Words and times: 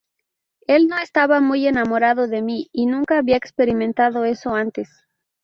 Él 0.65 0.87
no 0.87 0.97
estaba 0.97 1.41
muy 1.41 1.67
enamorado 1.67 2.27
de 2.27 2.41
mí 2.41 2.69
y 2.71 2.87
nunca 2.87 3.19
había 3.19 3.37
experimentado 3.37 4.25
eso 4.25 4.55
antes. 4.55 4.89